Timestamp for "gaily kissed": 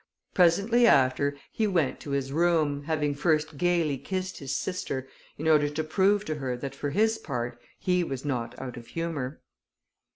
3.55-4.39